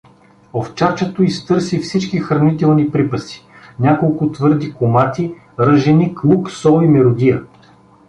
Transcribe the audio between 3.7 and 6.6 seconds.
няколко твърди комати ръженик, лук,